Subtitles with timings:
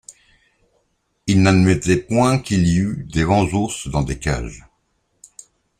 [1.27, 4.65] Il n’admettait point qu’il y eût des vents ours dans des cages.